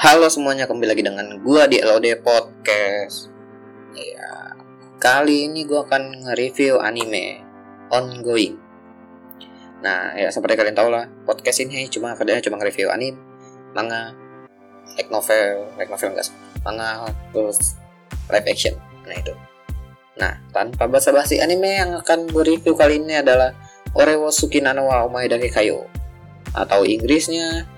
[0.00, 3.28] Halo semuanya, kembali lagi dengan gua di LOD Podcast.
[3.92, 4.56] Ya,
[4.96, 7.44] kali ini gua akan nge-review anime
[7.92, 8.56] ongoing.
[9.84, 13.20] Nah, ya seperti kalian tahu lah, podcast ini cuma kerjanya cuma nge-review anime,
[13.76, 14.16] manga,
[14.96, 16.32] light novel, light novel enggak
[16.64, 17.76] manga, terus
[18.32, 18.80] live action.
[19.04, 19.36] Nah, itu.
[20.16, 23.52] Nah, tanpa basa-basi anime yang akan gue review kali ini adalah
[23.92, 25.84] Orewo Sukinano wa Omae Kayo
[26.56, 27.68] atau Inggrisnya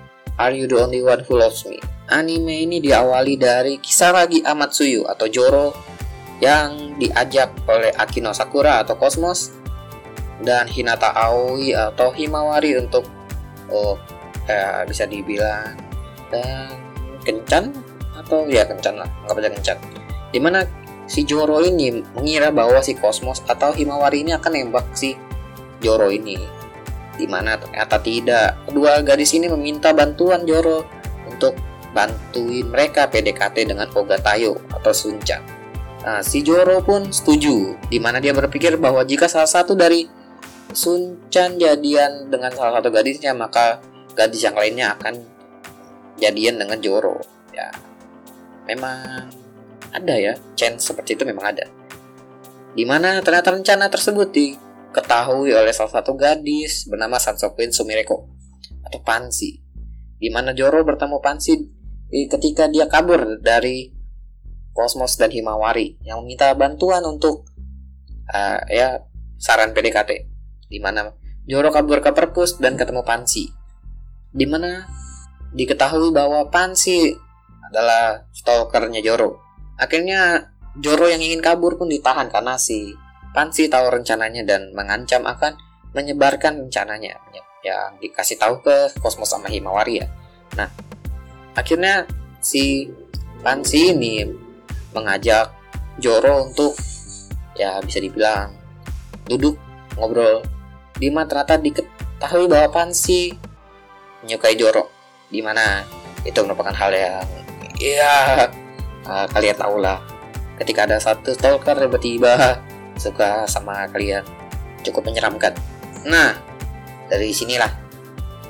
[0.41, 1.77] Are You the Only One Who Loves Me?
[2.09, 5.73] Anime ini diawali dari Kisaragi Amatsuyu atau Joro
[6.41, 9.53] yang diajak oleh Akino Sakura atau Cosmos
[10.43, 13.07] dan Hinata Aoi atau Himawari untuk
[13.71, 13.95] oh
[14.49, 15.79] ya bisa dibilang
[16.27, 16.75] dan
[17.23, 17.71] kencan
[18.17, 19.77] atau ya kencan lah nggak aja kencan
[20.35, 20.67] di mana
[21.07, 25.15] si Joro ini mengira bahwa si Cosmos atau Himawari ini akan nembak si
[25.79, 26.62] Joro ini
[27.17, 30.85] di mana ternyata tidak kedua gadis ini meminta bantuan Joro
[31.29, 31.53] untuk
[31.93, 35.37] bantuin mereka PDKT dengan Ogatayo atau Sunca.
[36.03, 40.09] Nah, si Joro pun setuju, di mana dia berpikir bahwa jika salah satu dari
[40.73, 43.77] Sunchan jadian dengan salah satu gadisnya, maka
[44.17, 45.21] gadis yang lainnya akan
[46.17, 47.21] jadian dengan Joro.
[47.53, 47.69] Ya,
[48.65, 49.29] memang
[49.93, 51.69] ada ya, chance seperti itu memang ada.
[52.73, 54.33] Di mana ternyata rencana tersebut
[54.93, 58.29] diketahui oleh salah satu gadis bernama Sansokuin Sumireko
[58.85, 59.57] atau Pansi.
[60.21, 61.57] Di mana Joro bertemu Pansi
[62.29, 63.89] ketika dia kabur dari
[64.69, 67.49] Cosmos dan Himawari yang meminta bantuan untuk
[68.29, 69.01] uh, ya
[69.41, 70.29] saran PDKT
[70.69, 71.09] di mana
[71.49, 73.49] Joro kabur ke perpus dan ketemu Pansi
[74.29, 74.85] di mana
[75.53, 77.13] diketahui bahwa Pansi
[77.69, 79.41] adalah stalkernya Joro
[79.77, 82.97] akhirnya Joro yang ingin kabur pun ditahan karena si
[83.33, 85.57] Pansi tahu rencananya dan mengancam akan
[85.97, 87.17] menyebarkan rencananya.
[87.65, 90.07] Yang dikasih tahu ke Cosmos sama Himawari ya.
[90.55, 90.69] Nah
[91.57, 92.05] akhirnya
[92.37, 92.89] si
[93.41, 94.23] Pansi ini
[94.93, 95.49] mengajak
[95.97, 96.77] Joro untuk
[97.57, 98.53] ya bisa dibilang
[99.29, 99.57] duduk
[99.97, 100.41] ngobrol
[100.97, 103.33] di mana ternyata diketahui bahwa Pansi
[104.21, 104.89] menyukai Joro.
[105.27, 105.81] Di mana?
[106.23, 107.27] Itu merupakan hal yang
[107.81, 108.47] ya
[109.03, 109.99] uh, kalian tahu lah
[110.61, 112.61] ketika ada satu stalker tiba-tiba
[112.97, 114.23] suka sama kalian.
[114.83, 115.55] Cukup menyeramkan.
[116.05, 116.37] Nah
[117.07, 117.69] dari sinilah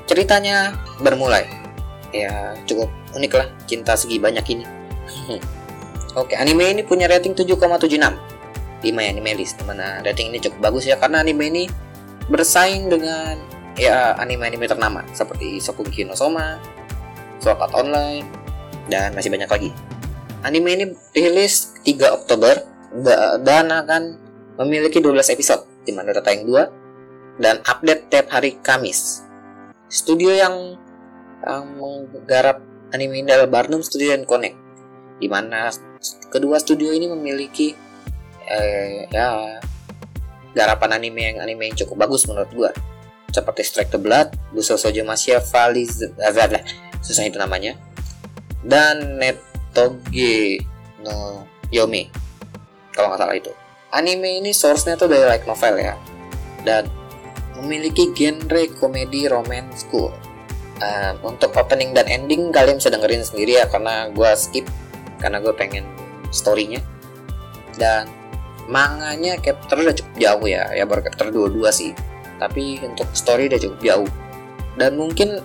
[0.08, 1.46] ceritanya bermulai.
[2.14, 4.64] Ya cukup unik lah cinta segi banyak ini.
[6.20, 7.98] Oke anime ini punya rating 7,76
[8.80, 9.58] di My Anime List.
[9.58, 11.64] Di mana rating ini cukup bagus ya karena anime ini
[12.28, 13.36] bersaing dengan
[13.74, 16.58] ya anime-anime ternama seperti Sokuki no Soma,
[17.42, 18.24] Sword Online,
[18.88, 19.70] dan masih banyak lagi.
[20.44, 20.84] Anime ini
[21.16, 22.54] rilis 3 Oktober
[23.42, 24.02] dan akan
[24.60, 29.26] memiliki 12 episode di mana ada tayang 2 dan update tiap hari Kamis.
[29.90, 30.78] Studio yang
[31.44, 32.62] yang menggarap
[32.94, 34.56] anime ini adalah Barnum Studio dan Connect
[35.18, 35.70] di mana
[36.32, 37.70] kedua studio ini memiliki
[38.48, 39.60] eh, ya
[40.56, 42.70] garapan anime yang anime yang cukup bagus menurut gua
[43.34, 45.98] seperti Strike the Blood, Buso Sojo Masya, Valiz,
[47.02, 47.74] susah itu namanya,
[48.62, 50.62] dan Netoge
[51.02, 51.42] no
[51.74, 52.06] Yomi
[52.94, 53.50] kalau nggak salah itu.
[53.94, 55.94] Anime ini source-nya tuh dari light novel ya,
[56.66, 56.90] dan
[57.62, 60.10] memiliki genre komedi romance cool.
[60.82, 64.66] Uh, untuk opening dan ending kalian bisa dengerin sendiri ya karena gue skip
[65.22, 65.86] karena gue pengen
[66.34, 66.82] storynya.
[67.78, 68.10] Dan
[68.66, 71.90] manganya chapter udah cukup jauh ya ya baru chapter 22 sih.
[72.42, 74.10] Tapi untuk story udah cukup jauh.
[74.74, 75.38] Dan mungkin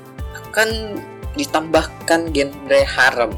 [0.50, 0.98] akan
[1.38, 3.32] ditambahkan genre harem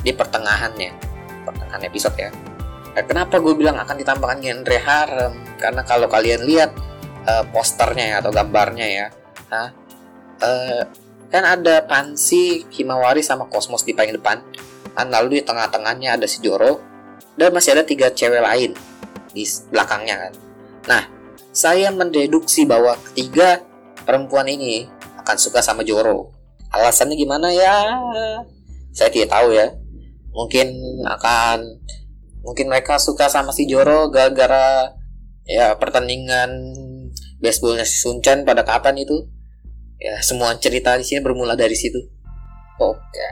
[0.00, 0.96] di pertengahannya
[1.44, 2.32] pertengahan episode ya
[3.02, 5.32] kenapa gue bilang akan ditambahkan genre harem?
[5.58, 6.70] Karena kalau kalian lihat
[7.26, 9.06] uh, posternya ya atau gambarnya ya
[10.42, 10.82] uh,
[11.30, 14.38] kan ada Pansi, Himawari sama Kosmos di paling depan.
[14.94, 16.78] Kan lalu di tengah-tengahnya ada si Joro
[17.34, 18.70] dan masih ada tiga cewek lain
[19.34, 20.32] di belakangnya kan.
[20.86, 21.02] Nah
[21.50, 23.62] saya mendeduksi bahwa ketiga
[24.06, 24.86] perempuan ini
[25.22, 26.30] akan suka sama Joro.
[26.70, 27.98] Alasannya gimana ya?
[28.94, 29.74] Saya tidak tahu ya.
[30.34, 30.66] Mungkin
[31.06, 31.82] akan
[32.44, 34.92] mungkin mereka suka sama si Joro gara-gara
[35.48, 36.76] ya pertandingan
[37.40, 39.26] baseballnya si Sunchan pada kapan itu.
[39.96, 41.98] Ya semua cerita di sini bermula dari situ.
[42.76, 43.28] Oke.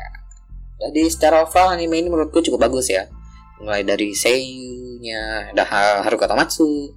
[0.82, 3.06] Jadi secara overall anime ini menurutku cukup bagus ya.
[3.62, 5.62] Mulai dari seiyunya ada
[6.02, 6.96] Haruka Tamatsu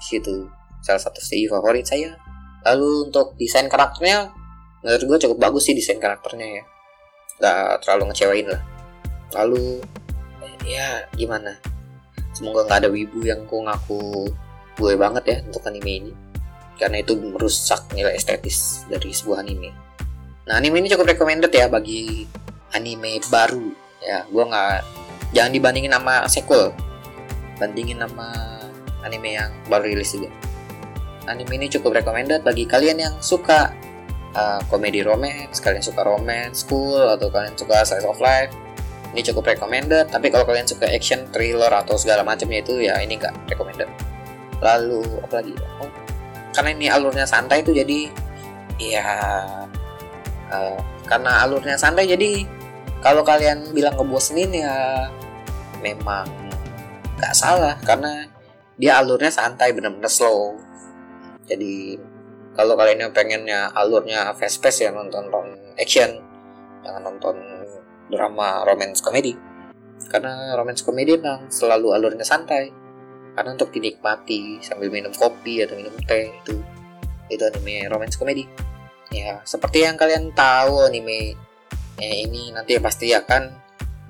[0.00, 0.48] situ.
[0.80, 2.16] Salah satu seiyu favorit saya.
[2.64, 4.32] Lalu untuk desain karakternya
[4.80, 6.64] menurut gue cukup bagus sih desain karakternya ya.
[7.40, 8.62] Gak terlalu ngecewain lah.
[9.36, 9.84] Lalu
[10.76, 11.58] ya gimana?
[12.30, 14.30] Semoga nggak ada wibu yang ku ngaku
[14.80, 16.12] gue banget ya untuk anime ini.
[16.78, 19.68] Karena itu merusak nilai estetis dari sebuah anime.
[20.48, 22.24] Nah, anime ini cukup recommended ya bagi
[22.72, 23.68] anime baru.
[24.00, 24.76] Ya gue nggak
[25.36, 26.72] jangan dibandingin sama sequel.
[27.60, 28.32] Bandingin sama
[29.04, 30.32] anime yang baru rilis juga.
[31.28, 33.76] Anime ini cukup recommended bagi kalian yang suka
[34.34, 38.52] uh, komedi romance kalian suka romance school atau kalian suka slice of life
[39.10, 43.18] ini cukup recommended tapi kalau kalian suka action thriller atau segala macamnya itu ya ini
[43.18, 43.90] enggak recommended.
[44.60, 45.54] Lalu apa lagi?
[45.82, 45.90] Oh,
[46.54, 48.10] karena ini alurnya santai itu jadi
[48.80, 49.06] ya
[50.50, 52.46] uh, karena alurnya santai jadi
[53.00, 55.08] kalau kalian bilang ngebosenin ya
[55.80, 56.28] memang
[57.16, 58.28] nggak salah karena
[58.80, 60.56] dia alurnya santai bener-bener slow.
[61.44, 61.98] Jadi
[62.54, 66.20] kalau kalian yang pengennya alurnya fast pace ya nonton nonton action
[66.84, 67.36] jangan nonton
[68.10, 69.32] drama romance komedi.
[70.10, 72.68] Karena romance komedi memang selalu alurnya santai.
[73.32, 76.58] Karena untuk dinikmati sambil minum kopi atau minum teh itu
[77.30, 78.44] itu anime romance komedi.
[79.14, 81.38] Ya seperti yang kalian tahu anime
[81.98, 83.54] ya, ini nanti pasti akan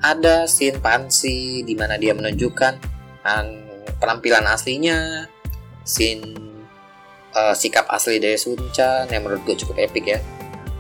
[0.01, 2.75] ada scene pansi di mana dia menunjukkan
[3.29, 3.47] an
[4.01, 5.29] penampilan aslinya,
[5.85, 6.25] scene
[7.37, 10.19] uh, sikap asli dari Sunchan yang menurut gue cukup epic ya.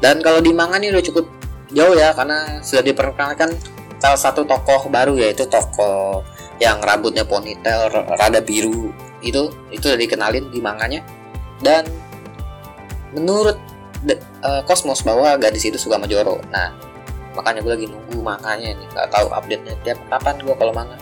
[0.00, 1.28] Dan kalau di manga ini udah cukup
[1.70, 3.54] jauh ya karena sudah diperkenalkan
[4.00, 6.24] salah satu tokoh baru yaitu tokoh
[6.60, 11.00] yang rambutnya ponytail rada biru itu itu udah dikenalin di manganya
[11.60, 11.84] dan
[13.12, 13.56] menurut
[14.44, 16.40] uh, Cosmos bahwa gadis itu suka sama Joro.
[16.48, 16.72] Nah,
[17.36, 20.96] makanya gue lagi nunggu manganya nih, nggak tahu update nya tiap kapan gue kalau manga.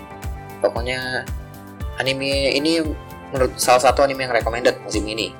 [0.59, 1.23] Pokoknya
[2.03, 2.83] anime ini
[3.31, 5.35] menurut salah satu anime yang recommended musim ini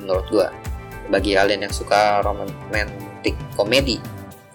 [0.00, 0.48] menurut gua
[1.12, 4.00] bagi kalian yang suka romantic komedi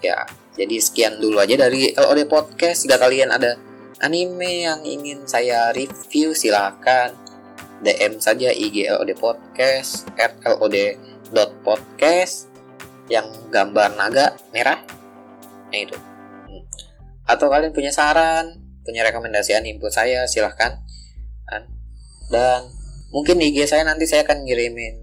[0.00, 0.24] ya
[0.56, 3.56] jadi sekian dulu aja dari LOD Podcast jika kalian ada
[4.00, 7.12] anime yang ingin saya review silahkan
[7.80, 12.52] DM saja IG LOD Podcast at lod.podcast
[13.08, 14.84] yang gambar naga merah
[15.70, 15.94] nah itu.
[17.24, 20.82] Atau kalian punya saran punya rekomendasi buat saya silahkan
[21.46, 21.62] kan?
[22.28, 22.74] Dan
[23.14, 24.98] mungkin IG saya nanti saya akan ngirimin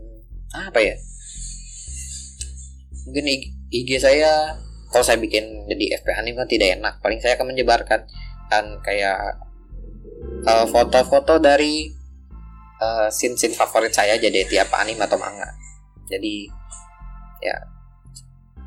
[0.52, 0.96] apa ya?
[3.08, 3.26] Mungkin
[3.72, 4.60] IG saya
[4.92, 8.08] kalau saya bikin jadi FP anime kan tidak enak paling saya akan menyebarkan
[8.48, 9.42] kan kayak
[10.48, 11.92] uh, foto-foto dari
[12.80, 15.48] uh, scene-scene favorit saya jadi tiap anime atau manga
[16.08, 16.48] jadi
[17.44, 17.56] ya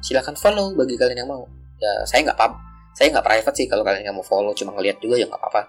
[0.05, 1.45] silahkan follow bagi kalian yang mau
[1.81, 2.53] ya saya nggak pub
[2.97, 5.63] saya nggak private sih kalau kalian nggak mau follow cuma ngeliat juga ya nggak apa-apa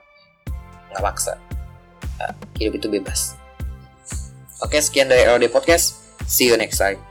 [0.91, 1.35] nggak maksa
[2.61, 3.33] hidup itu bebas.
[4.61, 5.97] Oke, sekian dari LOD Podcast.
[6.29, 7.10] See you next time.